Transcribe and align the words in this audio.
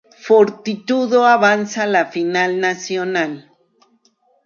Fortitudo 0.27 1.19
avanza 1.27 1.83
a 1.83 1.85
la 1.85 2.07
Final 2.07 2.59
Nacional. 2.59 3.43